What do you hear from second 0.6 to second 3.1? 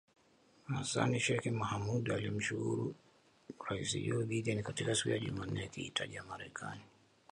Hassan Sheikh Mohamud alimshukuru